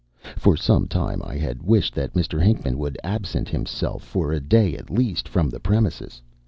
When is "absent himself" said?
3.03-4.01